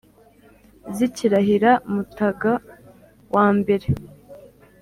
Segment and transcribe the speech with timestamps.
[0.95, 2.53] zikirahira mutaga
[3.33, 3.87] wa mbere